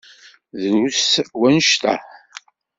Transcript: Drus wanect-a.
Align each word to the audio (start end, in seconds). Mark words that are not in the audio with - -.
Drus 0.61 1.03
wanect-a. 1.39 1.95